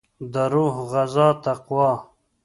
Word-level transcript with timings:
دروح 0.33 0.75
غذا 0.91 1.27
تقوا 1.43 1.91